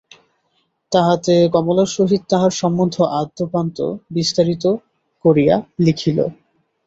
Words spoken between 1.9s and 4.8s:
সহিত তাহার সম্বন্ধ আদ্যোপান্ত বিস্তারিত